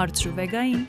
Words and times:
Հարցրուվեգային 0.00 0.84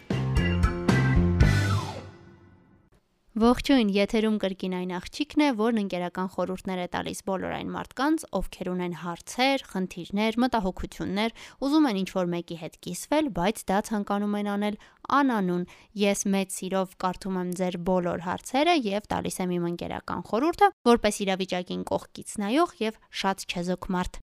Ողջույն, 3.41 3.89
եթերում 3.91 4.37
կրկին 4.39 4.75
այն 4.77 4.93
աղջիկն 4.95 5.43
է, 5.43 5.49
որն 5.59 5.81
ընկերական 5.81 6.29
խորհուրդներ 6.35 6.79
է 6.83 6.85
տալիս 6.93 7.19
բոլոր 7.27 7.55
այն 7.57 7.73
մարդկանց, 7.75 8.23
ովքեր 8.39 8.69
ունեն 8.71 8.95
հարցեր, 9.01 9.65
խնդիրներ, 9.73 10.39
մտահոգություններ, 10.45 11.35
ուզում 11.67 11.89
են 11.91 11.99
ինչ-որ 12.05 12.31
մեկի 12.37 12.59
հետ 12.63 12.79
կիսվել, 12.87 13.29
բայց 13.41 13.61
դա 13.71 13.83
ցանկանում 13.91 14.39
են 14.39 14.51
անել 14.55 14.81
անանուն։ 15.19 15.69
Ես 16.07 16.25
մեծ 16.31 16.57
սիրով 16.61 16.97
կարդում 17.03 17.39
եմ 17.43 17.53
ձեր 17.59 17.79
բոլոր 17.91 18.27
հարցերը 18.31 18.75
եւ 18.87 19.11
տալիս 19.11 19.43
եմ 19.43 19.55
իմ 19.59 19.69
ընկերական 19.75 20.27
խորհուրդը, 20.31 20.73
որպես 20.91 21.23
իրավիճակին 21.27 21.87
կողքից 21.91 22.35
նայող 22.45 22.75
եւ 22.87 23.01
շատ 23.11 23.47
չեզոք 23.51 23.95
մարդ։ 23.95 24.21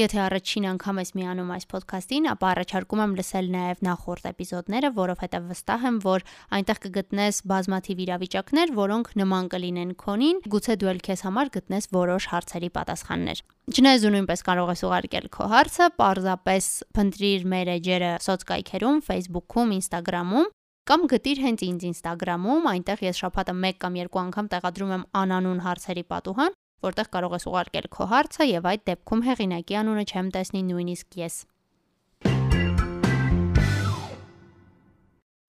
Եթե 0.00 0.20
առաջին 0.24 0.66
անգամ 0.70 0.98
ես 1.00 1.10
միանում 1.18 1.48
այս 1.52 1.66
ոդքասթին, 1.68 2.26
ապա 2.30 2.50
առաջարկում 2.50 3.00
եմ 3.04 3.14
լսել 3.18 3.48
նաև 3.52 3.80
նախորդ 3.84 4.28
էպիզոդները, 4.30 4.90
որովհետև 4.96 5.48
վստահ 5.50 5.82
եմ, 5.90 5.98
որ 6.04 6.24
այնտեղ 6.56 6.78
կգտնես 6.84 7.40
բազմաթիվ 7.50 8.00
իրավիճակներ, 8.04 8.72
որոնք 8.80 9.10
նման 9.20 9.50
կլինեն 9.52 9.92
քոնին, 10.00 10.40
գուցե 10.54 10.76
դու 10.80 10.90
էլ 10.94 11.02
քեզ 11.04 11.24
համար 11.26 11.52
գտնես 11.58 11.90
որոշ 12.00 12.28
հարցերի 12.32 12.70
պատասխաններ։ 12.80 13.42
Չնայած 13.76 14.06
ու 14.08 14.14
նույնպես 14.16 14.44
կարող 14.48 14.72
ես 14.72 14.84
ուղարկել 14.88 15.28
քո 15.36 15.50
հարցը, 15.52 15.90
parzapes 16.00 16.70
փնտրիր 16.96 17.44
մեր 17.50 17.72
էջերը 17.76 18.10
սոցկայքերում, 18.24 19.04
Facebook-ում, 19.10 19.76
Instagram-ում 19.80 20.48
կամ 20.90 21.04
գտիր 21.12 21.38
հենց 21.44 21.60
ինձ 21.66 21.82
Instagram-ում, 21.90 22.64
այնտեղ 22.70 23.02
ես 23.04 23.20
շփաթը 23.20 23.54
1 23.68 23.76
կամ 23.84 23.98
2 24.00 24.20
անգամ 24.24 24.46
տեղադրում 24.50 24.94
եմ 24.96 25.04
անանուն 25.20 25.60
հարցերի 25.66 26.04
պատուհան, 26.10 26.56
որտեղ 26.86 27.12
կարող 27.14 27.36
ես 27.36 27.46
ուղարկել 27.50 27.88
քո 27.96 28.08
հարցը 28.14 28.48
եւ 28.50 28.68
այդ 28.72 28.84
դեպքում 28.90 29.24
հեղինակի 29.28 29.78
անունը 29.84 30.04
չեմ 30.10 30.34
տեսնի 30.36 30.62
նույնիսկ 30.70 31.20
ես։ 31.20 31.38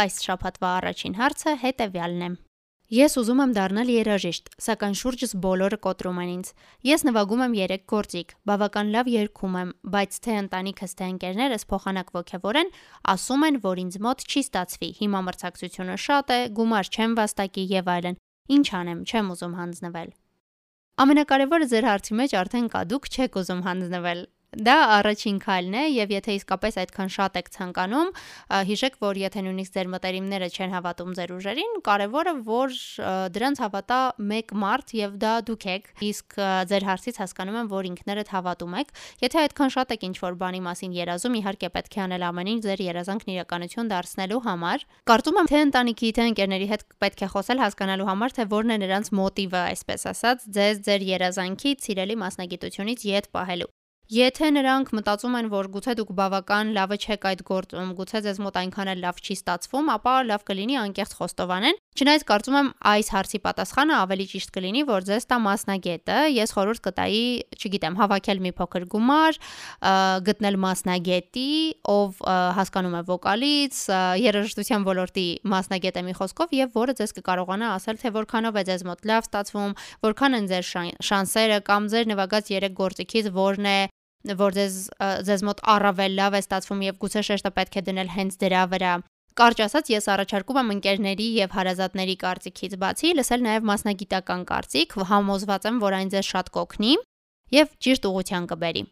Այս 0.02 0.16
շաբաթվա 0.26 0.70
առաջին 0.82 1.20
հարցը 1.22 1.58
հետեւյալն 1.66 2.24
է. 2.26 2.32
Ես 2.92 3.14
ուզում 3.22 3.40
եմ 3.40 3.52
դառնալ 3.56 3.90
երաժիշտ, 3.94 4.50
սակայն 4.66 4.96
շուրջս 5.00 5.34
բոլորը 5.46 5.78
կոտրում 5.86 6.18
են 6.24 6.32
ինձ։ 6.32 6.50
Ես 6.90 7.06
նվագում 7.08 7.44
եմ 7.46 7.54
3 7.60 7.86
գործիկ, 7.92 8.34
բավական 8.52 8.92
լավ 8.96 9.12
երգում 9.14 9.56
եմ, 9.62 9.72
բայց 9.94 10.18
թե 10.28 10.36
ընտանիքս 10.42 10.96
թե 11.00 11.08
ընկերներս 11.14 11.66
փոխանակ 11.72 12.12
ողջևորեն, 12.20 12.74
ասում 13.16 13.46
են, 13.48 13.62
որ 13.64 13.82
ինձ 13.86 14.00
մոտ 14.08 14.26
չի 14.28 14.44
ստացվի։ 14.44 14.90
Հիմա 15.00 15.22
մրցակցությունը 15.32 15.96
շատ 16.08 16.36
է, 16.36 16.42
գումար 16.60 16.92
չեմ 16.92 17.16
վաստակի 17.22 17.66
եւ 17.80 17.94
այլն։ 17.96 18.20
Ինչ 18.60 18.68
անեմ, 18.82 19.08
չեմ 19.08 19.32
ուզում 19.38 19.56
հանձնվել։ 19.62 20.12
Ամենակարևորը 21.02 21.66
ձեր 21.72 21.86
հարցի 21.88 22.16
մեջ 22.20 22.34
արդեն 22.38 22.66
կա, 22.74 22.80
դուք 22.92 23.08
չեք 23.10 23.38
ուզում 23.42 23.62
հանձնվել։ 23.66 24.20
Դա 24.52 24.74
առաջին 24.98 25.38
քայլն 25.40 25.76
է 25.80 25.82
եւ 25.96 26.10
եթե 26.12 26.34
իսկապես 26.36 26.78
այդքան 26.82 27.12
շատ 27.16 27.38
եք 27.40 27.50
ցանկանում, 27.56 28.10
հիշեք, 28.68 28.98
որ 29.00 29.20
եթե 29.22 29.44
նույնիսկ 29.46 29.78
ձեր 29.78 29.90
մտերիմները 29.94 30.50
չեն 30.52 30.74
հավատում 30.76 31.14
ձեր 31.16 31.32
ուժերին, 31.38 31.78
կարևորը 31.88 32.34
որ 32.50 32.76
դրանց 33.32 33.62
հավատա 33.64 34.00
մեկ 34.32 34.52
մարդ 34.64 34.94
եւ 35.00 35.16
դա 35.24 35.34
դուք 35.48 35.68
եք։ 35.72 35.88
Իսկ 36.12 36.36
ձեր 36.68 36.88
հարցից 36.92 37.22
հասկանում 37.24 37.60
եմ, 37.62 37.72
որ 37.72 37.90
ինքներդ 37.92 38.34
հավատում 38.36 38.76
եք։ 38.82 38.94
Եթե 39.24 39.40
այդքան 39.40 39.72
շատ 39.72 39.96
եք 39.96 40.06
ինչ-որ 40.12 40.36
բանի 40.44 40.62
մասին 40.68 40.96
երազում, 41.00 41.40
իհարկե 41.40 41.72
պետք 41.80 41.96
է 41.96 42.04
անել 42.12 42.28
ամեն 42.28 42.52
ինչ 42.52 42.62
ձեր 42.68 42.86
երազանքն 42.92 43.34
իրականություն 43.40 43.92
դարձնելու 43.96 44.44
համար։ 44.52 44.88
Կարծում 45.08 45.40
եմ, 45.40 45.52
թե 45.52 45.62
ընտանիքի, 45.72 46.12
թե 46.12 46.26
ընկերների 46.36 46.72
հետ 46.76 46.88
պետք 47.00 47.24
է 47.24 47.32
խոսել 47.32 47.64
հասկանալու 47.72 48.10
համար, 48.12 48.36
թե 48.36 48.48
որն 48.52 48.76
է 48.76 48.80
նրանց 48.84 49.14
մոտիվը, 49.22 49.62
այսպես 49.72 50.10
ասած, 50.12 50.50
ձեզ 50.60 50.82
ձեր 50.92 51.08
երազանքից, 51.16 51.86
սիրելի 51.88 52.20
մասնագիտությունից 52.26 53.08
յետ 53.12 53.32
պահելու։ 53.32 53.72
Եթե 54.12 54.50
նրանք 54.52 54.90
մտածում 54.92 55.36
են, 55.40 55.48
որ 55.54 55.68
գուցե 55.72 55.94
դուք 55.96 56.10
բավական 56.18 56.72
լավը 56.76 56.96
չեք 57.00 57.26
այդ 57.30 57.42
գործում, 57.48 57.92
գուցե 57.96 58.20
ձեզ 58.26 58.40
մոտ 58.44 58.58
այնքան 58.60 58.90
էլ 58.92 59.04
լավ 59.06 59.22
չի 59.24 59.36
ստացվում, 59.40 59.92
ապա 59.94 60.16
լավ 60.28 60.42
կլինի 60.50 60.76
անկեղծ 60.82 61.14
խոստովանեն։ 61.16 61.80
Չնայած 61.96 62.26
կարծում 62.28 62.58
եմ 62.60 62.72
այս 62.92 63.12
հարցի 63.16 63.40
պատասխանը 63.46 63.96
ավելի 64.02 64.26
ճիշտ 64.32 64.52
կլինի, 64.58 64.84
որ 64.92 65.08
ձեզ 65.08 65.28
տա 65.32 65.38
մասնագետը, 65.48 66.18
ես 66.36 66.54
խորհուրդ 66.60 66.84
կտայի, 66.92 67.24
չգիտեմ, 67.56 67.96
հավաքել 68.02 68.44
մի 68.44 68.52
փոքր 68.60 68.86
գումար, 68.92 69.40
գտնել 70.28 70.60
մասնագետի, 70.68 71.48
ով 71.96 72.22
հասկանում 72.60 73.00
է 73.00 73.04
վոկալից, 73.12 73.80
երաժշտության 74.28 74.88
ոլորտի 74.92 75.28
մասնագետ 75.56 76.02
է 76.02 76.06
մի 76.12 76.18
խոսքով 76.20 76.56
եւ 76.60 76.76
որը 76.82 76.98
ձեզ 77.00 77.16
կկարողանա 77.22 77.72
ասել, 77.80 78.02
թե 78.02 78.14
որքանով 78.20 78.60
է 78.60 78.66
ձեզ 78.72 78.86
մոտ 78.92 79.10
լավ 79.12 79.28
ստացվում, 79.32 79.76
որքան 80.08 80.40
են 80.42 80.52
ձեր 80.52 80.70
շանսերը 81.12 81.64
կամ 81.72 81.92
ձեր 81.92 82.12
նվագած 82.12 82.54
3 82.56 82.76
գործիքից 82.82 83.34
որն 83.36 83.72
է 83.72 83.80
որ 84.42 84.56
ձեզ 84.58 84.76
ձեզ 85.28 85.44
մոտ 85.48 85.62
առավել 85.74 86.14
լավ 86.20 86.38
է 86.38 86.42
ստացվում 86.44 86.82
եւ 86.86 87.00
գուցե 87.02 87.22
շեշտը 87.28 87.52
պետք 87.58 87.78
է 87.82 87.84
դնել 87.88 88.10
հենց 88.16 88.38
դրա 88.42 88.64
վրա։ 88.74 88.94
Կարճ 89.42 89.62
ասած, 89.64 89.90
ես 89.96 90.08
առաջարկում 90.12 90.60
եմ 90.62 90.72
ընկերների 90.76 91.28
եւ 91.40 91.54
հարազատների 91.56 92.16
կարծիքից 92.22 92.74
բացի 92.82 93.12
լսել 93.16 93.46
նաեւ 93.48 93.68
մասնագիտական 93.70 94.42
կարծիք, 94.52 94.96
համոզված 95.12 95.68
եմ, 95.72 95.78
որ 95.82 95.96
այն 95.98 96.12
ձեզ 96.12 96.32
շատ 96.32 96.52
կօգնի 96.58 96.94
եւ 97.56 97.72
ճիշտ 97.86 98.08
ուղղության 98.12 98.50
կբերի։ 98.52 98.84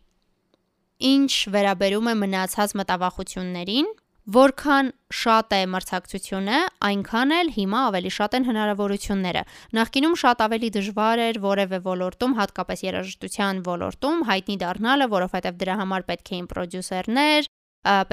Ինչ 1.10 1.32
վերաբերում 1.56 2.08
է 2.10 2.16
մնացած 2.24 2.76
մտավախություններին, 2.80 3.92
Որքան 4.30 4.90
շատ 5.10 5.54
է 5.58 5.60
մրցակցությունը, 5.74 6.58
այնքան 6.86 7.32
էլ 7.34 7.48
հիմա 7.56 7.80
ավելի 7.90 8.10
շատ 8.14 8.36
են 8.38 8.44
հնարավորությունները։ 8.50 9.42
Նախկինում 9.78 10.18
շատ 10.22 10.44
ավելի 10.46 10.70
դժվար 10.76 11.22
էր 11.24 11.40
որևէ 11.46 11.80
ոլորտում, 11.88 12.36
հատկապես 12.40 12.84
երաժշտության 12.86 13.62
ոլորտում 13.70 14.22
հայտնի 14.30 14.58
դառնալը, 14.66 15.08
որովհետև 15.16 15.58
դրա 15.64 15.80
համար 15.82 16.06
պետք 16.12 16.30
էին 16.36 16.46
պրոդյուսերներ, 16.54 17.50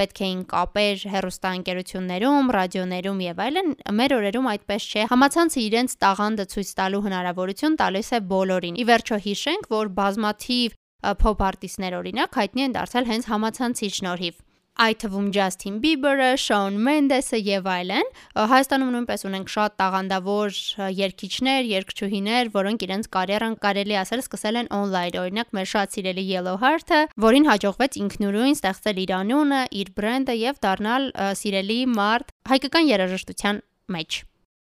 պետք 0.00 0.24
էին 0.24 0.40
կապեր 0.56 1.04
հերոստանգերություններում, 1.12 2.50
ռադիոներում 2.56 3.22
եւ 3.26 3.44
այլն։ 3.44 3.70
Մեր 4.00 4.16
օրերում 4.16 4.50
այդպես 4.56 4.88
չէ։ 4.88 5.06
Համացանցը 5.12 5.60
իրենց 5.66 5.96
տաղանդը 6.06 6.44
ցույց 6.56 6.74
տալու 6.80 7.04
հնարավորություն 7.10 7.78
տալիս 7.82 8.08
է 8.16 8.20
բոլորին։ 8.32 8.80
Ի 8.80 8.84
վերջո 8.88 9.20
հիշենք, 9.26 9.70
որ 9.76 9.92
բազմաթիվ 10.00 10.80
փոփ 11.20 11.46
արտիստներ 11.50 12.00
օրինակ 12.00 12.40
հայտնի 12.40 12.62
են 12.66 12.76
դարձել 12.80 13.10
հենց 13.10 13.32
համացանցի 13.36 13.90
շնորհիվ 14.00 14.44
այդ 14.76 14.98
թվում 15.02 15.28
Ջասթին 15.32 15.76
Բիբերը, 15.80 16.28
Շոուն 16.42 16.76
Մենդեսը 16.86 17.38
եւ 17.46 17.68
այլն։ 17.72 18.10
Հայաստանում 18.52 18.90
նույնպես 18.96 19.26
ունենք 19.30 19.52
շատ 19.54 19.76
տաղանդավոր 19.80 20.58
երգիչներ, 20.98 21.70
երգչուհիներ, 21.72 22.52
որոնք 22.56 22.84
իրենց 22.86 23.10
կարիերան 23.16 23.56
կարելի 23.64 23.98
ասել 24.02 24.22
սկսել 24.26 24.60
են 24.60 24.70
on-line։ 24.76 25.18
Օրինակ 25.24 25.56
մեր 25.56 25.72
շատ 25.72 25.96
սիրելի 25.96 26.28
Yellow 26.34 26.56
Heart-ը, 26.60 27.02
որին 27.26 27.50
հաջողվեց 27.50 28.00
ինքնուրույն 28.04 28.56
ստեղծել 28.60 29.02
իր 29.06 29.16
անունը, 29.22 29.64
իր 29.80 29.92
բրենդը 29.96 30.38
եւ 30.44 30.62
դառնալ 30.68 31.12
սիրելի 31.40 31.82
մարդ 31.96 32.32
հայկական 32.52 32.90
երաժշտության 32.92 33.62
մեջ։ 33.96 34.24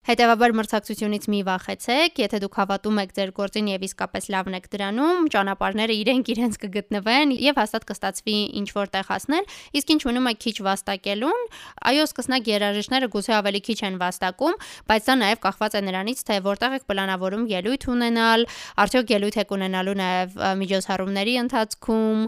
Հետևաբար 0.02 0.50
մրցակցությունից 0.58 1.26
մի 1.30 1.40
վախեցեք, 1.46 2.16
եթե 2.18 2.38
դուք 2.42 2.56
հավատում 2.58 2.96
եք 2.98 3.12
ձեր 3.14 3.30
գործին 3.36 3.66
եւ 3.70 3.82
իսկապես 3.86 4.24
լավն 4.34 4.56
եք 4.58 4.64
դրանում, 4.72 5.28
ճանապարհները 5.30 5.94
իրենք 6.02 6.30
իրենց 6.32 6.56
կգտնվեն 6.58 7.34
եւ 7.38 7.60
հաստատ 7.62 7.86
կստացվի 7.86 8.34
ինչ 8.58 8.66
որ 8.74 8.90
տեղ 8.98 9.06
հասնել, 9.12 9.46
իսկ 9.78 9.92
ինչ 9.94 10.00
մնում 10.08 10.26
է 10.26 10.34
քիչ 10.42 10.56
վաստակելուն, 10.66 11.46
այո, 11.86 12.06
սկսնակ 12.10 12.50
երաժիշտները 12.50 13.10
գուցե 13.14 13.32
ավելի 13.38 13.60
քիչ 13.62 13.78
են 13.86 14.00
վաստակում, 14.02 14.58
բայց 14.90 15.06
դա 15.06 15.16
նաեւ 15.22 15.38
կախված 15.46 15.78
է 15.78 15.82
նրանից, 15.86 16.24
թե 16.26 16.40
որտեղ 16.50 16.76
եք 16.82 16.84
պլանավորում 16.90 17.46
ելույթ 17.52 17.86
ունենալ, 17.94 18.46
արդյոք 18.82 19.14
ելույթ 19.22 19.38
եք 19.38 19.54
ունենալու 19.54 19.96
նաեւ 20.02 20.36
միջոցառումների 20.66 21.34
ընթացքում 21.46 22.26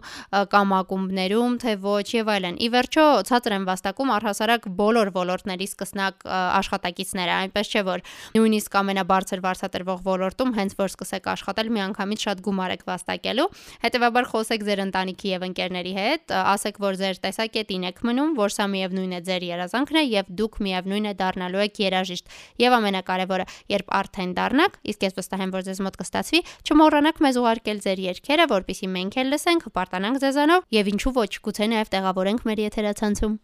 կամ 0.55 0.75
ակումբներում, 0.79 1.59
թե 1.65 1.77
ոչ 1.83 2.07
եւ 2.15 2.33
այլն։ 2.39 2.55
Ի 2.55 2.69
վերջո, 2.75 3.07
ցածր 3.35 3.59
են 3.59 3.67
վաստակում 3.67 4.15
առհասարակ 4.15 4.69
բոլոր 4.79 5.13
ոլորտների 5.15 5.69
սկսնակ 5.75 6.27
աշխատակիցները, 6.61 7.35
այնպես 7.45 7.64
այնպես 7.65 7.73
չէ 7.73 7.83
որ 7.89 8.03
նույնիսկ 8.35 8.77
ամենաբարձր 8.79 9.41
վարձատրվող 9.45 10.01
ոլորտում 10.05 10.51
հենց 10.59 10.75
որ 10.79 10.91
սկսեք 10.93 11.29
աշխատել 11.33 11.69
միանգամից 11.75 12.25
շատ 12.25 12.43
գումար 12.45 12.75
եք 12.75 12.85
վաստակելու 12.89 13.47
հետեւաբար 13.85 14.29
խոսեք 14.33 14.65
ձեր 14.69 14.83
ընտանիքի 14.85 15.29
եւ 15.35 15.47
ընկերների 15.49 15.95
հետ 15.99 16.35
ասեք 16.45 16.81
որ 16.85 16.99
ձեր 17.01 17.21
տեսակետին 17.25 17.87
եք 17.89 18.03
մնում 18.05 18.35
որ 18.39 18.55
սա 18.55 18.67
միևնույն 18.75 19.15
է 19.15 19.21
ձեր 19.25 19.47
երազանքն 19.49 20.01
է 20.01 20.05
եւ 20.05 20.33
դուք 20.45 20.61
միևնույն 20.65 21.09
է 21.09 21.15
դառնալու 21.25 21.65
եք 21.65 21.81
երաժիշտ 21.85 22.37
եւ 22.65 22.77
ամենակարևորը 22.79 23.49
երբ 23.75 23.95
արդեն 24.01 24.35
դառնաք 24.39 24.79
իսկ 24.95 25.09
ես 25.09 25.19
վստահ 25.21 25.45
եմ 25.45 25.55
որ 25.55 25.67
ձեզ 25.69 25.83
մոտ 25.85 25.99
կստացվի 26.05 26.43
չմոռանաք 26.69 27.25
մեզ 27.25 27.41
ուղարկել 27.45 27.83
ձեր 27.85 28.05
երգերը 28.11 28.49
որpիսի 28.55 28.93
մենք 28.99 29.19
էլ 29.25 29.35
լսենք 29.35 29.67
հպարտանանք 29.71 30.23
ձեզանով 30.25 30.71
եւ 30.81 30.95
ինչու 30.95 31.17
ոչ 31.23 31.33
գուցե 31.49 31.73
նաեւ 31.75 31.93
տեղավորենք 31.95 32.49
մեր 32.51 32.65
եթերացանցում 32.69 33.43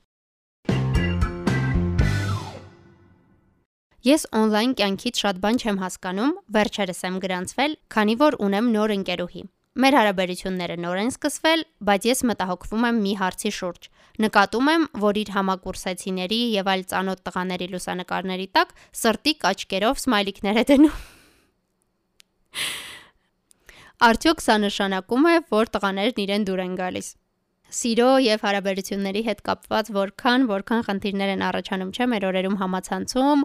Ես 4.01 4.23
on-line 4.33 4.73
կյանքից 4.81 5.19
շատ 5.21 5.39
բան 5.45 5.59
չեմ 5.61 5.79
հասկանում, 5.83 6.31
վերջերս 6.57 7.03
եմ 7.05 7.17
գրանցվել, 7.21 7.73
քանի 7.93 8.15
որ 8.23 8.37
ունեմ 8.47 8.71
նոր 8.73 8.95
ընկերուհի։ 8.95 9.43
Մեր 9.81 9.97
հարաբերությունները 9.99 10.77
նոր 10.81 11.01
են 11.03 11.11
սկսվել, 11.13 11.65
բայց 11.85 12.07
ես 12.09 12.23
մտահոգվում 12.31 12.87
եմ 12.89 13.03
մի 13.05 13.13
հարցի 13.21 13.53
շուրջ։ 13.59 13.89
Նկատում 14.25 14.71
եմ, 14.73 14.87
որ 15.05 15.21
իր 15.21 15.33
համակուրսեցիների 15.37 16.41
եւ 16.57 16.73
այլ 16.73 16.83
ծանոթ 16.91 17.23
տղաների 17.29 17.69
լուսանկարների 17.77 18.49
տակ 18.57 18.75
սրտի 19.05 19.35
կաչկերով 19.45 20.01
սմայլիկներ 20.01 20.61
է 20.61 20.65
դնում։ 20.73 20.99
Արդյոք 24.11 24.39
սա 24.41 24.57
նշանակում 24.65 25.29
է, 25.29 25.37
որ 25.53 25.75
տղաներն 25.77 26.25
իրեն 26.25 26.49
դուր 26.49 26.65
են 26.65 26.77
գալիս։ 26.81 27.09
սիրո 27.71 28.11
եւ 28.25 28.45
հարաբերությունների 28.47 29.23
հետ 29.31 29.41
կապված 29.47 29.91
որքան 29.97 30.47
որքան 30.51 30.85
խնդիրներ 30.91 31.31
են 31.35 31.45
առաջանում 31.51 31.91
չէ 31.95 32.07
մեր 32.11 32.27
օրերում 32.31 32.57
համացանցում 32.61 33.45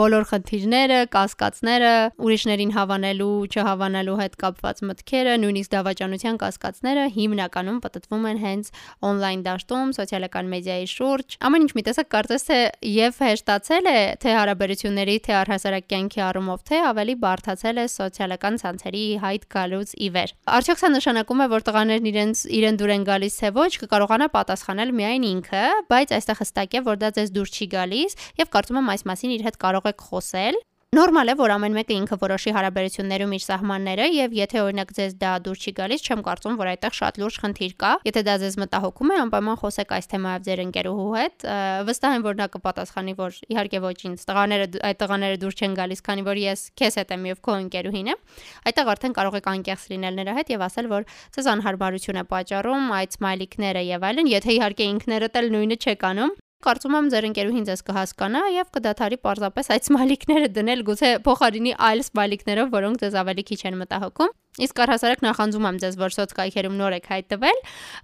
բոլոր 0.00 0.24
խնդիրները, 0.30 0.98
կասկածները, 1.14 1.92
ուրիշներին 2.20 2.72
հավանելու, 2.76 3.30
չհավանելու 3.50 4.16
հետ 4.20 4.34
կապված 4.40 4.82
մտքերը, 4.90 5.34
նույնիսկ 5.44 5.72
դավաճանության 5.74 6.38
կասկածները 6.40 7.04
հիմնականում 7.16 7.78
պատտվում 7.84 8.24
են 8.30 8.40
հենց 8.44 8.70
on-line 9.10 9.44
դաշտում, 9.46 9.92
սոցիալական 10.00 10.50
մեդիայի 10.54 10.88
շուրջ։ 10.94 11.36
Ամեն 11.50 11.64
ինչ 11.66 11.72
մի 11.76 11.84
տեսակ 11.90 12.10
կարծես 12.14 12.46
թե 12.50 12.58
եւ 12.90 13.20
հեշտացել 13.24 13.90
է 13.90 13.98
թե 14.20 14.34
հարաբերությունների, 14.40 15.16
թե 15.26 15.36
առհասարակ 15.40 15.88
կյանքի 15.90 16.20
առումով, 16.30 16.64
թե 16.70 16.80
ավելի 16.90 17.14
բարթացել 17.24 17.80
է 17.80 17.86
սոցիալական 17.94 18.60
ցանցերի 18.60 19.04
հայտ 19.24 19.46
գալուց 19.54 19.94
ի 20.00 20.08
վեր։ 20.16 20.34
Արդյոք 20.60 20.80
սա 20.80 20.90
նշանակում 20.96 21.40
է, 21.40 21.46
որ 21.50 21.66
տղաներն 21.70 22.10
իրենց 22.10 22.44
իրեն 22.60 22.80
դուր 22.80 22.92
են 22.96 23.04
գալիս 23.10 23.29
գալիս 23.30 23.38
թե 23.40 23.50
ոչ, 23.54 23.70
կկարողանա 23.78 24.26
պատասխանել 24.34 24.90
միայն 24.96 25.24
ինքը, 25.28 25.62
բայց 25.90 26.14
այստեղ 26.16 26.38
հստակ 26.40 26.74
է, 26.74 26.80
որ 26.88 26.96
դա 26.98 27.10
ձեզ 27.14 27.30
դուր 27.36 27.50
չի 27.54 27.66
գալիս 27.74 28.16
եւ 28.40 28.50
կարծում 28.50 28.80
եմ 28.80 28.90
այս 28.90 29.06
մասին 29.06 29.34
իր 29.36 29.44
հետ 29.46 29.56
կարող 29.62 29.86
եք 29.90 30.04
խոսել 30.10 30.58
Նորմալ 30.90 31.30
է, 31.30 31.34
որ 31.38 31.52
ամեն 31.54 31.76
մեկը 31.76 31.94
ինքը 31.94 32.16
որոշի 32.18 32.52
հարաբերություններում 32.56 33.34
իր 33.36 33.42
սահմանները 33.44 34.06
եւ 34.10 34.32
եթե 34.34 34.58
օրինակ 34.58 34.88
ձեզ 34.96 35.12
դա 35.20 35.34
դուր 35.44 35.60
չի 35.62 35.72
գալիս, 35.76 36.02
չեմ 36.02 36.24
կարծում, 36.26 36.56
որ 36.58 36.70
այդտեղ 36.72 36.96
շատ 36.98 37.20
լուրջ 37.22 37.36
խնդիր 37.44 37.76
կա։ 37.78 37.90
Եթե 38.10 38.22
դա 38.26 38.34
ձեզ 38.42 38.56
մտահոգում 38.58 39.12
է, 39.14 39.18
անպայման 39.22 39.60
խոսեք 39.62 39.94
այս 39.94 40.10
թեմայով 40.10 40.42
ձեր 40.50 40.62
ընկերուհու 40.66 41.14
հետ։ 41.14 41.46
Վստահ 41.86 42.16
եմ, 42.18 42.26
որ 42.26 42.40
նա 42.42 42.48
կպատասխանի, 42.58 43.14
որ 43.22 43.38
իհարկե 43.54 43.82
ոչինչ, 43.86 44.18
տղաները 44.34 44.68
այդ 44.90 45.00
տղաները 45.06 45.40
դուր 45.46 45.54
չեն 45.62 45.78
գալիս, 45.78 46.04
քանի 46.10 46.26
որ 46.26 46.42
ես 46.50 46.66
քեզ 46.74 46.98
հետ 46.98 47.14
եմ 47.14 47.30
եւ 47.30 47.42
քո 47.46 47.58
ընկերուհին 47.70 48.10
եմ։ 48.10 48.22
Այդտեղ 48.66 48.94
արդեն 48.98 49.18
կարող 49.20 49.38
եք 49.38 49.50
անկեղծ 49.54 49.88
լինել 49.94 50.20
նրա 50.26 50.38
հետ 50.42 50.54
եւ 50.58 50.66
ասել, 50.66 50.90
որ 50.90 51.08
ցեզ 51.38 51.50
անհարմարություն 51.54 52.18
է 52.18 52.28
պատճառում 52.34 52.94
այդ 52.98 53.18
սմայլիկները 53.20 53.88
եւ 53.94 54.10
այլն, 54.10 54.30
եթե 54.34 54.54
իհարկե 54.58 54.90
ինքներդ 54.90 55.40
էլ 55.40 55.52
նույնը 55.54 55.78
չեք 55.86 56.08
անում, 56.10 56.34
Կարծում 56.60 56.92
եմ 56.92 57.06
ձեր 57.08 57.24
ընկերուհին 57.24 57.64
ձեզ 57.64 57.80
կհասկանա 57.86 58.40
եւ 58.52 58.66
կդադարի 58.76 59.18
պարզապես 59.24 59.70
այդ 59.72 59.86
սմայլիկները 59.88 60.48
դնել 60.56 60.80
գուցե 60.90 61.12
փոխարինի 61.24 61.70
այլ 61.88 62.02
սմայլիկներով, 62.04 62.66
որոնք 62.74 62.98
ձեզ 63.00 63.14
ավելի 63.16 63.44
քիչ 63.48 63.60
են 63.70 63.78
մտահոգում։ 63.80 64.34
Իսկ 64.60 64.82
առհասարակ 64.84 65.22
նախանձում 65.24 65.68
եմ 65.70 65.78
ձեզ, 65.80 65.96
որ 66.02 66.14
սոցկայքերում 66.18 66.76
նոր 66.80 66.96
եք 66.98 67.08
հայտնվել, 67.14 67.60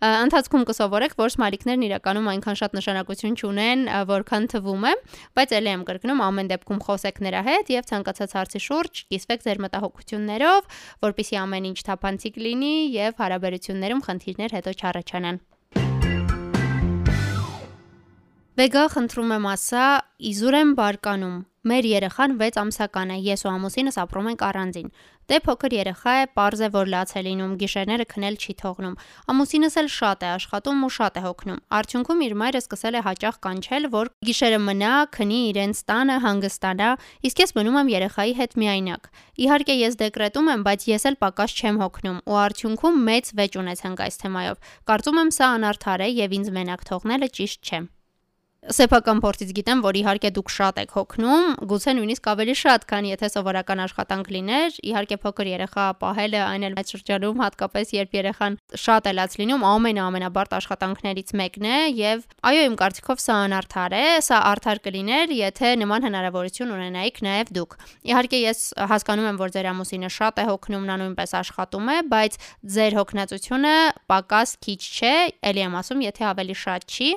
ընթացքում 0.08 0.64
կսովորեք, 0.70 1.17
որ 1.20 1.35
սմայլիկներն 1.37 1.85
իրականում 1.85 2.31
այնքան 2.32 2.58
շատ 2.62 2.76
նշանակություն 2.81 3.37
չունեն, 3.37 3.82
որքան 4.08 4.49
թվում 4.56 4.87
է, 4.88 4.93
բայց 5.37 5.53
ելի 5.58 5.70
եմ 5.76 5.85
կրկնում, 5.91 6.23
ամեն 6.31 6.50
դեպքում 6.55 6.81
խոսեք 6.87 7.20
նրա 7.26 7.43
հետ 7.50 7.75
եւ 7.76 7.91
ցանկացած 7.93 8.37
հարցի 8.41 8.62
շուրջ 8.70 9.03
կիսվեք 9.12 9.44
ձեր 9.50 9.61
մտահոգություններով, 9.67 10.73
որpիսի 11.05 11.41
ամեն 11.44 11.69
ինչ 11.75 11.79
թափանցիկ 11.91 12.41
լինի 12.47 12.75
եւ 12.94 13.20
հարաբերություններում 13.26 14.06
խնդիրներ 14.06 14.58
հետո 14.61 14.76
չառաջանան։ 14.81 15.44
Վեգա 18.56 18.82
խնդրում 18.88 19.32
եմ 19.35 19.47
ասա, 19.50 19.87
իզուր 20.31 20.55
եմ 20.56 20.70
բարկանում։ 20.79 21.32
Մեր 21.69 21.87
երեխան 21.91 22.37
6 22.41 22.58
ամսական 22.62 23.11
է, 23.12 23.17
ես 23.26 23.43
ու 23.44 23.50
ամուսինս 23.50 23.99
ապրում 24.00 24.29
ենք 24.31 24.44
առանձին։ 24.47 24.87
Դե 25.29 25.38
փոքր 25.44 25.75
երեխա 25.76 26.14
է, 26.17 26.23
པարզ 26.31 26.62
է 26.64 26.70
որ 26.76 26.88
լաց 26.94 27.12
է 27.20 27.23
լինում, 27.26 27.53
գիշերները 27.61 28.06
քնել 28.14 28.38
չի 28.41 28.55
թողնում։ 28.62 28.94
Ամուսինս 29.35 29.76
էլ 29.82 29.91
շատ 29.97 30.25
է 30.25 30.29
աշխատում 30.37 30.87
ու 30.87 30.91
շատ 30.97 31.19
է 31.20 31.23
հոգնում։ 31.26 31.61
Արդյունքում 31.76 32.23
իր 32.25 32.35
մայրը 32.41 32.62
սկսել 32.64 32.97
է 32.97 33.03
հաճախ 33.05 33.37
կանչել, 33.44 33.88
որ 33.93 34.11
գիշերը 34.31 34.61
մնա, 34.64 34.94
քնի 35.19 35.41
իրենց 35.53 35.82
տանը, 35.91 36.17
հանգստանա, 36.25 36.88
իսկ 37.29 37.43
ես 37.44 37.53
մնում 37.61 37.76
եմ 37.82 37.93
երեխայի 37.93 38.32
հետ 38.41 38.56
միայնակ։ 38.62 39.11
Իհարկե 39.44 39.76
ես 39.85 40.00
դեկրետում 40.06 40.49
եմ, 40.55 40.64
բայց 40.70 40.88
ես 40.97 41.06
էլ 41.12 41.20
պակաս 41.26 41.58
չեմ 41.61 41.82
հոգնում 41.85 42.23
ու 42.25 42.41
արդյունքում 42.47 43.05
մեծ 43.11 43.35
վեճ 43.37 43.61
ունեցանք 43.67 44.06
այս 44.06 44.23
թեմայով։ 44.23 44.73
Կարծում 44.87 45.20
եմ 45.26 45.37
սա 45.37 45.53
անարդար 45.58 46.06
է 46.06 46.11
եւ 46.23 46.41
ինձ 46.41 46.55
մենակ 46.56 46.88
թողնելը 46.94 47.32
ճիշտ 47.37 47.61
չէ 47.67 47.85
սեփական 48.67 49.21
փորձից 49.23 49.51
գիտեմ, 49.57 49.81
որ 49.85 49.97
իհարկե 50.01 50.31
դուք 50.35 50.51
շատ 50.51 50.79
եք 50.83 50.95
հոգնում, 50.97 51.45
գուցե 51.71 51.93
նույնիսկ 51.97 52.29
ավելի 52.33 52.55
շատ, 52.61 52.87
քան 52.91 53.07
եթե 53.13 53.29
սովորական 53.35 53.83
աշխատանք 53.85 54.31
լիներ։ 54.37 54.79
Իհարկե 54.91 55.19
փոքր 55.23 55.51
երեխա 55.53 55.85
պահելը 56.03 56.41
այն 56.47 56.67
էլ 56.67 56.75
այդ 56.83 56.91
շրջանում, 56.97 57.43
հատկապես 57.47 57.93
երբ 57.97 58.17
երեխան 58.17 58.59
շատ 58.87 59.07
է 59.07 59.13
լաց 59.17 59.37
լինում, 59.41 59.67
ամենաամենաբարդ 59.71 60.57
աշխատանքներից 60.57 61.31
մեկն 61.41 61.67
է 61.67 61.79
եւ 61.97 62.25
այո, 62.51 62.65
իմ 62.67 62.77
կարծիքով 62.83 63.23
սա 63.23 63.37
անարդար 63.47 63.97
է, 63.97 64.07
սա 64.27 64.41
արդար 64.51 64.83
կլիներ, 64.87 65.35
եթե 65.37 65.73
նման 65.87 66.07
հնարավորություն 66.07 66.75
ունենայիք 66.77 67.23
նաեւ 67.27 67.53
դուք։ 67.57 67.79
Իհարկե 68.11 68.41
ես 68.43 68.61
հասկանում 68.91 69.31
եմ, 69.31 69.41
որ 69.47 69.55
ձեր 69.57 69.71
ամուսինը 69.71 70.11
շատ 70.17 70.43
է 70.43 70.47
հոգնում, 70.51 70.87
նա 70.87 70.97
նույնպես 71.07 71.37
աշխատում 71.41 71.87
է, 71.87 71.99
բայց 72.17 72.39
ձեր 72.77 72.97
հոգնածությունը 72.97 73.75
պակաս 74.11 74.55
քիչ 74.67 74.81
չէ, 74.97 75.15
ելի 75.47 75.65
եմ 75.67 75.77
ասում, 75.81 76.05
եթե 76.07 76.27
ավելի 76.31 76.57
շատ 76.67 76.87
չի, 76.97 77.11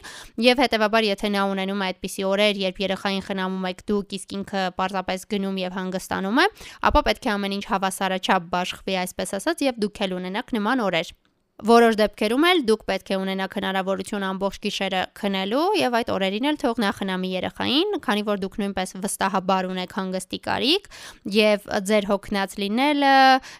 եւ 0.49 0.63
հետեւաբար 0.65 1.07
եթե 1.09 1.31
նա 1.38 1.38
ունենում 1.53 1.83
է 1.83 1.87
այդպիսի 1.89 2.25
օրեր, 2.29 2.59
երբ 2.65 2.81
երեխային 2.83 3.23
խնամում 3.29 3.69
եք 3.69 3.83
դուք, 3.89 4.17
իսկ 4.19 4.35
ինքը 4.39 4.65
պարզապես 4.79 5.25
գնում 5.33 5.57
եւ 5.63 5.79
հանգստանում 5.79 6.43
է, 6.43 6.45
ապա 6.89 7.05
պետք 7.09 7.29
է 7.29 7.33
ամեն 7.37 7.57
ինչ 7.59 7.65
հավասարաչափ 7.69 8.51
բաշխվի, 8.53 8.99
այսպես 9.05 9.35
ասած, 9.39 9.65
եւ 9.69 9.81
դուք 9.85 10.03
էլ 10.09 10.15
ունենաք 10.19 10.55
նման 10.59 10.85
օրեր։ 10.89 11.15
Որոշ 11.59 11.95
դեպքերում 11.99 12.45
էլ 12.49 12.61
դուք 12.69 12.83
պետք 12.87 13.09
է 13.11 13.15
ունենաք 13.19 13.55
հնարավորություն 13.57 14.25
ամբողջ 14.29 14.59
գիշերը 14.63 14.99
քնելու 15.19 15.63
եւ 15.75 15.95
այդ 15.99 16.11
օրերին 16.13 16.47
էլ 16.49 16.59
թող 16.61 16.77
նա 16.79 16.91
խնամի 16.95 17.31
երեխային, 17.33 17.97
քանի 18.05 18.23
որ 18.29 18.39
դուք 18.43 18.55
նույնպես 18.61 18.93
վստահաբար 19.03 19.67
ունեք 19.67 19.95
հանգստի 19.99 20.39
կարիք 20.45 20.87
եւ 21.35 21.67
ձեր 21.89 22.07
հոգնած 22.09 22.55
լինելը, 22.63 23.15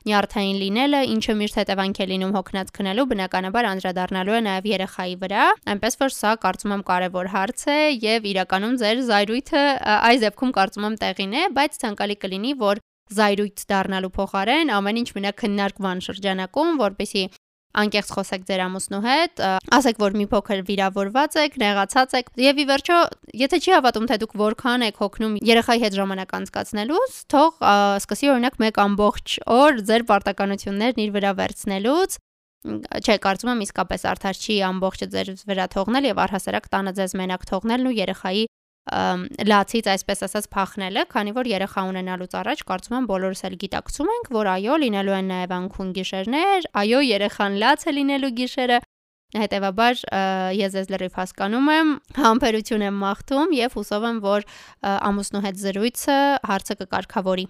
նյարդային 0.08 0.60
լինելը, 0.64 1.02
ինչը 1.20 1.36
միշտ 1.44 1.60
հետևանք 1.60 2.00
է 2.00 2.08
լինում 2.14 2.34
հոգնած 2.40 2.72
քնելու, 2.80 3.08
բնականաբար 3.12 3.70
անդրադառնալու 3.74 4.38
է 4.40 4.42
նաեւ 4.48 4.70
երեխայի 4.80 5.16
վրա, 5.20 5.44
այնպես 5.76 6.00
որ 6.00 6.16
սա 6.16 6.32
կարծում 6.40 6.76
եմ 6.80 6.86
կարեւոր 6.88 7.32
հարց 7.36 7.66
է 7.68 7.80
եւ 8.00 8.30
իրականում 8.32 8.80
ձեր 8.80 9.04
զայրույթը 9.10 9.66
այս 10.00 10.24
դեպքում 10.24 10.56
կարծում 10.56 10.88
եմ 10.88 10.98
տեղին 11.04 11.36
է, 11.36 11.44
բայց 11.60 11.84
ցանկալի 11.84 12.18
կլինի, 12.24 12.56
որ 12.64 12.84
զայրույթ 13.10 13.62
դառնալու 13.70 14.14
փոխարեն 14.16 14.72
ամեն 14.80 15.00
ինչ 15.02 15.10
մնա 15.18 15.32
քննարկման 15.42 16.04
շրջանակում, 16.06 16.76
որպեսի 16.80 17.24
անկեղծ 17.80 18.14
խոսեք 18.16 18.46
ձեր 18.50 18.62
ամուսնու 18.66 19.02
հետ, 19.04 19.42
ասեք, 19.78 20.00
որ 20.02 20.16
մի 20.20 20.26
փոքր 20.32 20.64
վիրավորված 20.70 21.36
եք, 21.44 21.58
նեղացած 21.62 22.16
եք, 22.20 22.32
եւ 22.42 22.62
ի 22.64 22.66
վերջո, 22.70 22.98
եթե 23.44 23.60
չի 23.62 23.74
հավատում, 23.76 24.08
թե 24.10 24.18
դուք 24.24 24.34
որքան 24.42 24.86
եք 24.90 24.98
հոգնում 25.04 25.36
երեխայի 25.50 25.84
հետ 25.86 26.00
ժամանակ 26.00 26.34
անցկացնելուց, 26.40 27.20
թող 27.30 27.62
սկսի 28.02 28.32
օրինակ 28.34 28.58
մեկ 28.66 28.82
ամբողջ 28.90 29.38
օր 29.60 29.84
ձեր 29.90 30.08
պարտականություններն 30.10 31.04
իր 31.06 31.14
վրա 31.20 31.36
վերցնելուց, 31.44 32.20
Չէ, 32.60 33.16
կարծում 33.24 33.50
եմ 33.54 33.62
իսկապես 33.64 34.02
արդար 34.12 34.40
չի 34.44 34.56
ամբողջը 34.68 35.08
ձեր 35.14 35.30
վրա 35.48 35.68
թողնել 35.72 36.08
եւ 36.10 36.18
առհասարակ 36.26 36.66
տանը 36.74 36.92
ձեզ 36.98 37.14
մենակ 37.16 37.46
թողնելն 37.48 37.88
ու 37.88 37.94
երեխայի 37.96 38.42
լացից 38.90 39.90
այսպես 39.94 40.24
ասած 40.26 40.46
փախնելը, 40.54 41.04
քանի 41.14 41.34
որ 41.36 41.50
երեխա 41.52 41.82
ունենալուց 41.90 42.38
առաջ 42.40 42.64
կարծում 42.70 42.96
եմ 43.00 43.10
բոլորս 43.10 43.44
էլ 43.50 43.58
գիտակցում 43.64 44.14
ենք, 44.16 44.32
որ 44.34 44.50
այո, 44.56 44.78
լինելու 44.84 45.18
են 45.20 45.30
նաև 45.30 45.54
անքուն 45.60 45.92
գիշերներ, 46.00 46.70
այո, 46.82 47.02
երեխան 47.10 47.60
լաց 47.62 47.86
է 47.86 47.94
լինելու 48.00 48.34
գիշերը, 48.40 48.80
Հետևաբար 49.30 50.00
ես 50.58 50.76
ես 50.80 50.88
լրիվ 50.90 51.18
հասկանում 51.20 51.68
եմ, 51.70 51.90
համբերություն 52.18 52.86
եմ 52.88 52.96
մաղթում 53.04 53.52
եւ 53.60 53.76
հուսով 53.78 54.08
եմ, 54.10 54.22
որ 54.24 54.46
ամուսնու 54.90 55.42
հետ 55.44 55.60
զրույցը 55.62 56.16
հարցը 56.50 56.78
կկարգավորի։ 56.80 57.46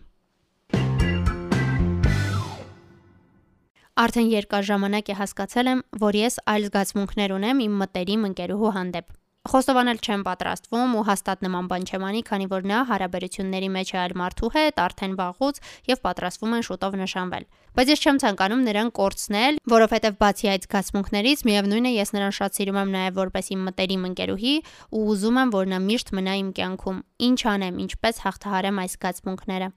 Արդեն 3.99 4.27
երկար 4.31 4.67
ժամանակ 4.67 5.09
է 5.11 5.15
հասկացել 5.23 5.71
եմ, 5.71 5.85
որ 6.03 6.19
ես 6.19 6.39
այլ 6.51 6.67
զգացմունքներ 6.67 7.37
ունեմ 7.39 7.63
իմ 7.63 7.79
մտերիմ 7.83 8.27
ընկերուհու 8.33 8.75
հանդեպ։ 8.75 9.18
Խոստովանել 9.47 9.99
չեմ 10.03 10.23
պատրաստվում 10.27 10.95
ու 10.99 11.03
հաստատ 11.07 11.43
նման 11.45 11.67
բան 11.71 11.85
չեմ 11.87 12.03
անի, 12.09 12.23
քանի 12.27 12.47
որ 12.51 12.65
նա 12.67 12.79
հարաբերությունների 12.89 13.69
մեջ 13.71 13.91
է 13.95 13.97
այլ 14.01 14.13
մարդու 14.19 14.49
հետ 14.55 14.81
արդեն 14.83 15.13
վաղուց 15.15 15.61
եւ 15.87 16.01
պատրաստվում 16.03 16.57
են 16.57 16.65
շուտով 16.67 16.97
նշանվել։ 16.99 17.47
Բայց 17.79 17.91
ես 17.93 18.03
չեմ 18.03 18.19
ցանկանում 18.19 18.65
նրան 18.67 18.91
կորցնել, 18.99 19.59
որովհետեւ 19.71 20.19
բացի 20.19 20.51
այդ 20.51 20.67
զգացմունքներից, 20.67 21.43
միևնույն 21.47 21.87
է 21.87 21.93
ես 21.95 22.13
նրան 22.19 22.35
շատ 22.35 22.59
սիրում 22.59 22.79
եմ 22.83 22.95
նաեւ 22.99 23.19
որպես 23.23 23.51
իմ 23.55 23.61
մտերիմ 23.69 24.07
ընկերուհի 24.11 24.55
ու 24.91 25.05
ուզում 25.15 25.39
եմ, 25.39 25.53
որ 25.55 25.71
նա 25.71 25.79
միշտ 25.87 26.15
մնա 26.19 26.33
իմ 26.43 26.49
կյանքում։ 26.59 27.03
Ինչ 27.29 27.39
անեմ, 27.55 27.83
ինչպես 27.87 28.25
հաղթահարեմ 28.27 28.83
այս 28.83 28.99
զգացմունքները։ 28.99 29.69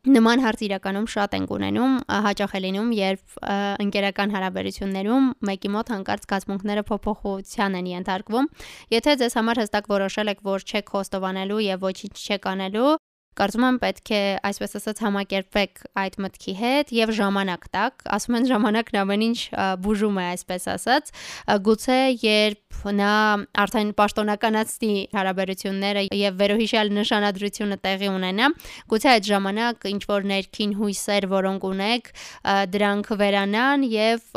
Նման 0.00 0.40
հարց 0.40 0.60
իրականում 0.64 1.06
շատ 1.12 1.34
ենք 1.36 1.50
ունենում, 1.52 1.96
հաճախ 2.24 2.52
է 2.56 2.60
լինում, 2.64 2.92
երբ 2.96 3.34
ընկերական 3.84 4.30
հարաբերություններում 4.32 5.26
մեկի 5.44 5.70
մոտ 5.74 5.92
հանկարծ 5.92 6.24
զգացմունքները 6.24 6.84
փոփոխության 6.88 7.76
են 7.80 7.90
ենթարկվում։ 7.90 8.48
Եթե 8.96 9.16
ձեզ 9.20 9.36
համար 9.36 9.60
հստակ 9.60 9.92
որոշել 9.92 10.32
եք, 10.32 10.40
որ 10.48 10.64
չեք 10.64 10.94
խոստովանելու 10.96 11.60
եւ 11.68 11.84
ոչինչ 11.84 12.16
չեք 12.16 12.48
անելու, 12.54 12.96
Կարծում 13.38 13.64
եմ 13.66 13.76
պետք 13.80 14.10
է 14.10 14.22
այսպես 14.48 14.76
ասած 14.80 15.00
համակերպեք 15.04 15.82
այդ 16.02 16.16
մտքի 16.24 16.54
հետ 16.60 16.90
եւ 16.96 17.12
ժամանակ 17.18 17.68
տակ։ 17.76 18.04
Ասում 18.16 18.36
են 18.40 18.48
ժամանակն 18.50 18.98
ամեն 19.00 19.22
ինչ 19.26 19.38
բուժում 19.84 20.18
է, 20.18 20.24
այսպես 20.34 20.66
ասած։ 20.74 21.12
Գուցե 21.68 21.98
երբ 22.24 22.80
նա 23.00 23.12
արդեն 23.62 23.94
պաշտոնականացնի 24.00 24.92
հարաբերությունները 25.14 26.04
եւ 26.20 26.36
վերոհիշյալ 26.42 26.92
նշանադրությունը 26.98 27.80
տեղի 27.86 28.10
ունենա, 28.10 28.50
գուցե 28.90 29.10
այդ 29.14 29.30
ժամանակ 29.30 29.88
ինչ 29.94 30.02
որ 30.10 30.28
ներքին 30.34 30.76
հույսեր, 30.80 31.28
որոնք 31.30 31.66
ունեք, 31.70 32.12
դրանք 32.74 33.14
վերանան 33.24 33.88
եւ 33.94 34.28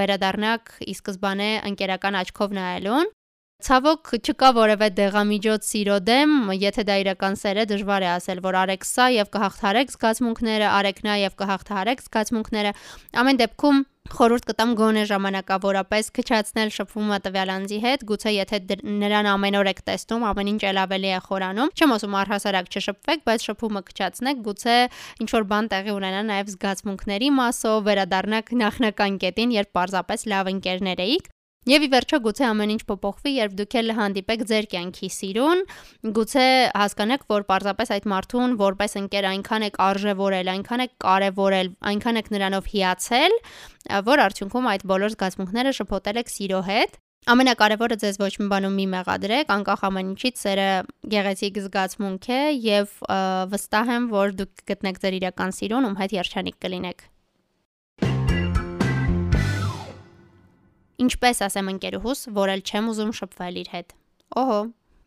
վերադառնաք 0.00 0.76
ի 0.86 0.98
սկզբանե 1.00 1.50
ընկերական 1.70 2.20
աչքով 2.24 2.60
նայելուն 2.60 3.16
Ցավոք 3.60 4.10
չկա 4.16 4.48
որևէ 4.56 4.86
դեղամիջոց 4.96 5.66
սիրո 5.68 5.96
դեմ, 6.06 6.34
եթե 6.56 6.84
դա 6.88 6.96
իրական 7.02 7.34
սեր 7.40 7.60
է, 7.60 7.64
դժվար 7.74 8.04
է 8.06 8.10
ասել, 8.14 8.40
որ 8.46 8.56
արեք 8.64 8.86
սա 8.88 9.06
եւ 9.12 9.30
կհաղթարեք 9.36 9.94
զգացմունքները, 9.94 10.68
արեք 10.80 11.00
նա 11.04 11.14
եւ 11.20 11.38
կհաղթարեք 11.40 12.04
զգացմունքները։ 12.06 12.72
Ամեն 13.20 13.40
դեպքում 13.40 13.82
խորհուրդ 14.10 14.46
կտամ 14.48 14.70
գոնե 14.80 15.02
ժամանակավորապես 15.10 16.06
քչացնել 16.16 16.70
շփումը 16.74 17.18
տվյալ 17.26 17.52
անձի 17.54 17.78
հետ, 17.84 18.04
գուցե 18.10 18.32
եթե 18.34 18.60
նրան 19.00 19.28
ամեն 19.34 19.58
օր 19.60 19.70
եք 19.70 19.82
տեսնում, 19.90 20.24
ամեն 20.30 20.50
ինչ 20.50 20.62
ել 20.70 20.80
ավելի 20.82 21.10
է 21.10 21.20
խորանում։ 21.28 21.72
Չեմ 21.76 21.94
ասում 21.94 22.16
առհասարակ 22.20 22.70
չշփվեք, 22.74 23.24
բայց 23.28 23.46
շփումը 23.50 23.82
քչացնեք, 23.90 24.40
գուցե 24.50 24.78
ինչ 25.20 25.30
որ 25.36 25.46
բան 25.52 25.70
տեղի 25.74 25.94
ունենա 26.00 26.22
նաև 26.30 26.54
զգացմունքների 26.56 27.28
մասով, 27.38 27.84
վերադառնաք 27.90 28.54
նախնական 28.64 29.20
կետին, 29.20 29.54
երբ 29.60 29.76
պարզապես 29.78 30.26
լավ 30.34 30.50
ընկերներ 30.56 31.04
էիք 31.06 31.30
Եվ 31.68 31.82
ի 31.84 31.88
վերջո 31.92 32.18
գուցե 32.24 32.44
ամեն 32.48 32.70
ինչ 32.72 32.82
փոփոխվի, 32.88 33.32
երբ 33.36 33.56
դուք 33.58 33.74
էլ 33.80 33.92
հանդիպեք 33.98 34.44
ձեր 34.48 34.68
կյանքի 34.72 35.08
սիրուն, 35.12 35.60
գուցե 36.16 36.46
հասկանաք, 36.80 37.26
որ 37.34 37.44
պարզապես 37.50 37.92
այդ 37.96 38.06
մարդուն 38.12 38.54
որպես 38.62 38.96
ընկեր 39.00 39.28
այնքան 39.30 39.66
եք 39.68 39.76
արժևորել, 39.90 40.50
այնքան 40.54 40.84
եք 40.86 40.94
կարևորել, 41.04 41.70
այնքան 41.90 42.20
եք 42.22 42.32
նրանով 42.32 42.72
հիացել, 42.72 43.36
որ 44.08 44.24
արդյունքում 44.24 44.72
այդ 44.72 44.88
բոլոր 44.88 45.14
զգացմունքները 45.20 45.76
շփոթել 45.80 46.24
եք 46.24 46.34
սիրո 46.40 46.64
հետ 46.70 47.00
Ամենակարևորը 47.28 47.96
ձեզ 48.00 48.16
ոչ 48.16 48.30
մի 48.40 48.46
բանում 48.48 48.76
մի 48.80 48.84
մեղադրեք, 48.94 49.50
անկախ 49.52 49.82
ամեն 49.90 50.12
ինչից 50.14 50.40
սերը 50.40 50.68
գեղեցիկ 51.12 51.58
զգացմունք 51.66 52.28
է 52.32 52.40
եւ 52.64 52.94
վստահ 53.52 53.92
եմ, 54.00 54.06
որ 54.16 54.32
դուք 54.40 54.62
գտնեք 54.72 55.00
ձեր 55.04 55.16
իրական 55.20 55.52
սիրուն, 55.60 55.88
ում 55.90 55.98
հետ 56.00 56.14
երջանիկ 56.16 56.56
կլինեք։ 56.64 57.04
Ինչպես 61.00 61.46
ասեմ 61.46 61.72
ընկերուհուս, 61.76 62.26
որ 62.36 62.52
էլ 62.56 62.66
չեմ 62.66 62.92
ուզում 62.92 63.16
շփվել 63.20 63.64
իր 63.64 63.72
հետ։ 63.76 63.96
Օհո, 64.40 64.60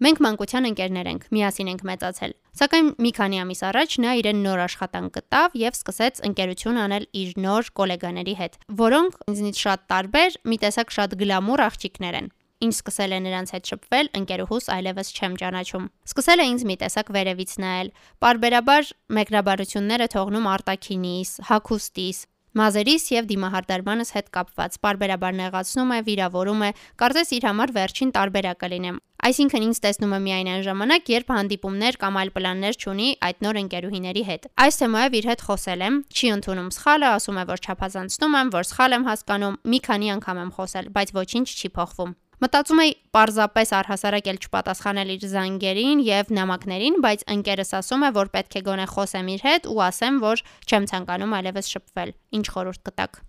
Մենք 0.04 0.20
մանկության 0.26 0.66
ընկերներ 0.68 1.08
ենք, 1.08 1.26
միասին 1.32 1.68
ենք 1.72 1.84
մեծացել։ 1.88 2.32
Սակայն 2.60 2.88
մի 3.06 3.12
քանի 3.16 3.38
ամիս 3.44 3.62
առաջ 3.70 3.94
նա 4.04 4.16
իրեն 4.20 4.42
նոր 4.44 4.62
աշխատանք 4.64 5.14
գտավ 5.16 5.56
եւ 5.62 5.78
սկսեց 5.78 6.20
ընկերություն 6.28 6.80
անել 6.84 7.06
իր 7.22 7.30
նոր 7.46 7.70
գոլեգաների 7.80 8.36
հետ, 8.42 8.58
որոնք 8.84 9.20
ինձնից 9.32 9.62
շատ 9.64 9.86
տարբեր, 9.94 10.38
մի 10.44 10.58
տեսակ 10.66 10.94
շատ 10.98 11.16
գլամուր 11.24 11.64
աղջիկներ 11.70 12.18
են։ 12.20 12.28
Ինչ 12.64 12.74
սկսել 12.80 13.12
է 13.14 13.20
նրանց 13.24 13.50
հետ 13.54 13.70
շփվել, 13.72 14.10
ընկերուհուս 14.18 14.68
այլևս 14.74 15.08
չեմ 15.14 15.34
ճանաչում։ 15.40 15.88
Սկսել 16.08 16.44
է 16.44 16.46
ինձ 16.52 16.62
մի 16.70 16.76
տեսակ 16.84 17.10
վերևից 17.16 17.56
նայել։ 17.64 17.90
Պարբերաբար 18.24 18.92
մեկնաբարությունները 19.18 20.08
թողնում 20.14 20.48
արտակինիս, 20.54 21.32
հակոստիս, 21.50 22.20
Մազերիս 22.54 23.04
եւ 23.10 23.28
դիմահարդարմանս 23.32 24.12
հետ 24.14 24.28
կապված 24.36 24.76
բարբերաբար 24.86 25.34
նեղացնում 25.40 25.94
է, 25.96 25.98
վիրավորում 26.06 26.62
է, 26.62 26.70
կարծես 27.02 27.32
իր 27.34 27.48
համար 27.50 27.74
վերջին 27.78 28.12
տարբերակը 28.14 28.70
լինեմ։ 28.74 29.00
Այսինքն 29.24 29.66
ինձ 29.66 29.80
տեսնում 29.84 30.14
է 30.14 30.20
միայն 30.24 30.52
այն 30.54 30.64
ժամանակ, 30.68 31.10
երբ 31.14 31.34
հանդիպումներ 31.34 31.98
կամ 32.04 32.18
այլ 32.22 32.32
պլաններ 32.38 32.78
չունի 32.78 33.10
այդ 33.26 33.42
նոր 33.46 33.60
ընկերուհիների 33.64 34.24
հետ։ 34.30 34.50
Այս 34.68 34.80
թեմայով 34.84 35.16
իր 35.18 35.30
հետ 35.32 35.46
խոսել 35.50 35.86
եմ, 35.88 36.02
չի 36.14 36.34
ընդունում 36.38 36.74
սխալը, 36.78 37.14
ասում 37.18 37.40
է, 37.40 37.46
որ 37.54 37.64
չափազանցնում 37.64 38.38
եմ, 38.44 38.52
որ 38.54 38.68
սխալ 38.70 38.98
եմ 39.00 39.08
հասկանում, 39.10 39.58
մի 39.74 39.80
քանի 39.88 40.14
անգամ 40.20 40.44
եմ 40.44 40.54
խոսել, 40.60 40.92
բայց 41.00 41.16
ոչինչ 41.24 41.48
չի 41.54 41.74
փոխվում։ 41.80 42.14
Մտածում 42.44 42.80
էի 42.84 42.90
պարզապես 43.16 43.70
առհասարակ 43.78 44.26
էլ 44.34 44.40
չպատասխանել 44.44 45.12
իր 45.14 45.26
զանգերին 45.32 46.04
եւ 46.04 46.32
նամակներին, 46.36 47.00
բայց 47.06 47.26
ընկերս 47.38 47.76
ասում 47.80 48.04
է, 48.04 48.14
որ 48.20 48.32
պետք 48.36 48.58
է 48.60 48.64
գոնե 48.68 48.88
խոսեմ 48.98 49.30
իր 49.38 49.46
հետ 49.48 49.70
ու 49.72 49.84
ասեմ, 49.88 50.24
որ 50.28 50.48
չեմ 50.68 50.88
ցանկանում 50.92 51.36
այլևս 51.40 51.70
շփվել։ 51.78 52.18
Ինչ 52.36 52.48
խորհուրդ 52.52 52.90
կտաք։ 52.90 53.22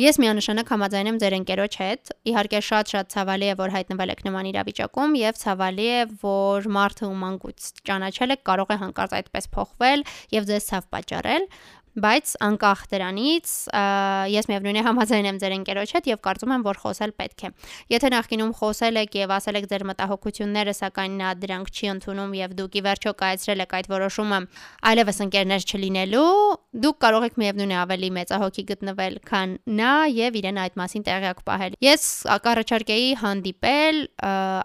Ես 0.00 0.16
միանշանակ 0.22 0.70
համաձայն 0.72 1.08
եմ 1.10 1.16
ձեր 1.20 1.34
ընկերոջ 1.36 1.74
հետ։ 1.82 2.12
Իհարկե 2.32 2.60
շատ-շատ 2.64 3.10
ցավալի 3.12 3.48
է, 3.52 3.56
որ 3.60 3.72
հայտնվել 3.74 4.12
եք 4.12 4.22
նման 4.24 4.46
իրավիճակում 4.48 5.16
եւ 5.20 5.40
ցավալի 5.42 5.88
է, 5.92 5.98
որ 6.22 6.68
մարդը 6.76 7.10
ում 7.12 7.26
անկույց 7.28 7.66
ճանաչել 7.92 8.32
եք 8.32 8.42
կարող 8.48 8.72
է 8.72 8.78
հանկարծ 8.82 9.16
այդպես 9.20 9.50
փոխվել 9.52 10.04
եւ 10.32 10.48
ձեզ 10.48 10.68
ցավ 10.72 10.88
պատճառել, 10.96 11.46
Բայց 11.92 12.30
անկախ 12.40 12.82
դրանից 12.88 13.50
ես 14.32 14.46
միևնույն 14.48 14.78
է 14.80 14.82
համաձայն 14.86 15.26
եմ 15.28 15.38
ձեր 15.42 15.54
ընկերոջ 15.58 15.90
հետ 15.92 16.06
եւ 16.08 16.20
կարծում 16.24 16.54
եմ 16.56 16.62
որ 16.64 16.78
խոսել 16.82 17.10
պետք 17.20 17.42
է։ 17.44 17.50
Եթե 17.92 18.10
նախկինում 18.14 18.52
խոսել 18.56 19.00
եք 19.02 19.16
եւ 19.20 19.34
ասել 19.36 19.58
եք 19.60 19.66
ձեր 19.72 19.84
մտահոգությունները, 19.92 20.74
սակայն 20.78 21.18
նա 21.20 21.32
դրանք 21.42 21.72
չի 21.72 21.90
ընդունում 21.92 22.32
եւ 22.38 22.54
դուք 22.62 22.72
ի 22.72 22.82
վերջո 22.88 23.12
կայացրել 23.22 23.64
եք 23.66 23.74
այդ 23.76 23.90
որոշումը 23.92 24.38
այլևս 24.88 25.20
ընկերներ 25.26 25.66
չլինելու, 25.68 26.32
դուք 26.72 26.96
կարող 27.02 27.26
եք 27.28 27.36
միևնույն 27.42 27.72
է 27.72 27.78
ավելի 27.82 28.10
մեծահոգի 28.16 28.64
գտնվել, 28.72 29.14
քան 29.28 29.52
նա 29.82 29.92
եւ 30.16 30.40
իրեն 30.40 30.60
այդ 30.62 30.80
մասին 30.80 31.06
տեղյակ 31.12 31.44
պահել։ 31.44 31.76
Ես 31.82 32.02
կառաջարկեի 32.46 33.08
հանդիպել, 33.22 34.00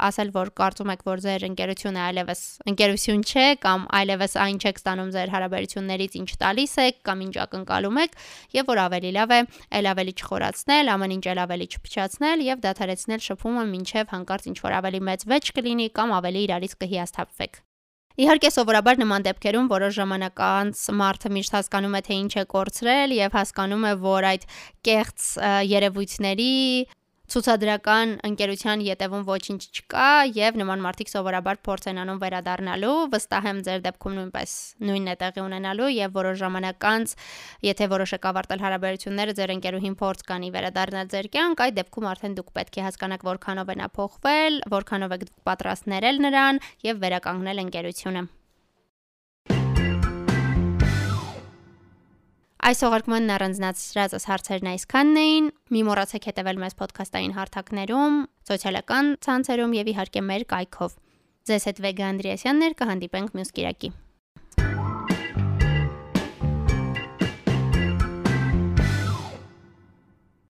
ասել 0.08 0.32
որ 0.38 0.54
կարծում 0.62 0.94
եք 0.96 1.06
որ 1.08 1.24
ձեր 1.28 1.48
ընկերությունը 1.48 2.02
այլևս 2.08 2.42
ընկերություն 2.72 3.24
չէ 3.28 3.48
կամ 3.68 3.88
այլևս 3.98 4.38
այն 4.48 4.62
չեք 4.64 4.82
ստանում 4.82 5.12
ձեր 5.18 5.34
հարաբերություններից 5.36 6.18
ինչ 6.22 6.30
տալիս 6.44 6.76
եք 6.88 7.02
կամ 7.08 7.17
կամ 7.18 7.26
ինչ 7.26 7.36
ակնկալում 7.42 8.00
եք 8.04 8.18
եւ 8.54 8.68
որ 8.70 8.80
ավելի 8.86 9.12
լավ 9.18 9.32
է 9.34 9.40
ել 9.78 9.90
ավելի 9.92 10.14
չխորացնել, 10.22 10.92
ամեն 10.94 11.14
ինչ 11.18 11.26
ել 11.34 11.40
ավելի 11.44 11.68
չփչացնել 11.74 12.44
եւ 12.48 12.58
դադարեցնել 12.68 13.22
շփումը 13.28 13.64
մինչեւ 13.74 14.12
հանկարծ 14.14 14.44
ինչ 14.52 14.58
որ 14.68 14.76
ավելի 14.78 15.02
մեծ 15.08 15.26
վեճ 15.32 15.50
կլինի 15.58 15.88
կամ 15.98 16.14
ավելի 16.18 16.44
իրարից 16.48 16.74
կհիասթափվեք։ 16.78 17.54
Իհարկե 18.18 18.50
սովորաբար 18.50 18.96
նման 18.98 19.26
դեպքերում 19.28 19.68
որոշ 19.70 19.98
ժամանակ 19.98 20.40
անց 20.42 20.80
մարդը 21.02 21.30
միշտ 21.38 21.58
հասկանում 21.58 21.98
է 21.98 22.02
թե 22.08 22.16
ինչ 22.18 22.34
է 22.34 22.44
կորցրել 22.54 23.12
եւ 23.18 23.36
հասկանում 23.38 23.84
է 23.86 23.92
որ 24.02 24.28
այդ 24.32 24.48
կեղծ 24.88 25.28
երևույթների 25.70 26.54
ցուցադրական 27.28 28.12
ընկերության 28.24 28.82
յետևում 28.86 29.24
ոչինչ 29.28 29.60
չկա 29.68 30.12
եւ 30.38 30.60
նման 30.62 30.84
մարդիկ 30.86 31.10
սովորաբար 31.12 31.58
փորձ 31.68 31.88
են 31.92 32.00
անում 32.04 32.22
վերադառնալու 32.22 32.94
վստահ 33.12 33.50
եմ 33.52 33.60
ձեր 33.68 33.84
դեպքում 33.88 34.16
նույնպես 34.20 34.54
նույնն 34.88 35.12
է 35.12 35.16
տեղի 35.24 35.44
ունենալու 35.44 35.90
եւ 35.92 36.16
որոշ 36.20 36.40
ժամանակ 36.44 36.88
անց 36.92 37.16
եթե 37.68 37.90
որոշեք 37.98 38.30
ավարտել 38.32 38.64
հարաբերությունները 38.64 39.38
ձեր 39.44 39.56
ընկերուհին 39.58 40.00
փորձ 40.08 40.26
կանի 40.32 40.54
վերադառնալ 40.56 41.12
ձեր 41.18 41.32
կյանք 41.36 41.68
այդ 41.68 41.78
դեպքում 41.84 42.10
արդեն 42.16 42.40
դուք 42.40 42.56
պետք 42.56 42.80
է 42.80 42.88
հասկանաք 42.88 43.30
որքանով 43.34 43.76
է 43.76 43.78
նա 43.84 43.92
փոխվել 44.00 44.60
որքանով 44.78 45.20
եք 45.20 45.30
պատրաստ 45.52 45.94
ներել 45.98 46.26
նրան 46.28 46.66
եւ 46.88 47.04
վերականգնել 47.04 47.66
ընկերությունը 47.68 48.28
Այս 52.68 52.82
հողարկման 52.84 53.30
առանձնացրած 53.32 54.14
հարցերն 54.28 54.68
այսքանն 54.74 55.20
էին։ 55.22 55.46
Մի 55.72 55.84
մոռացեք 55.88 56.26
հետևել 56.28 56.58
մեզ 56.64 56.74
ոդքասթային 56.82 57.36
հարթակներում, 57.38 58.18
սոցիալական 58.50 59.12
ցանցերում 59.24 59.76
եւ 59.78 59.92
իհարկե 59.94 60.24
մեր 60.32 60.46
կայքով։ 60.52 60.98
Ձեզ 61.48 61.68
հետ 61.70 61.80
Վեգա 61.88 62.10
Անդրեասյաններ 62.12 62.76
կհանդիպենք 62.84 63.40
մյուս 63.40 63.56
Կիրակի։ 63.56 63.94